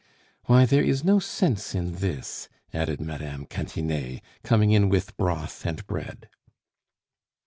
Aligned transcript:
"Why, 0.45 0.65
there 0.65 0.83
is 0.83 1.03
no 1.03 1.19
sense 1.19 1.75
in 1.75 1.91
this!" 1.97 2.49
added 2.73 2.99
Mme. 2.99 3.43
Cantinet, 3.45 4.21
coming 4.41 4.71
in 4.71 4.89
with 4.89 5.15
broth 5.15 5.63
and 5.63 5.85
bread. 5.85 6.27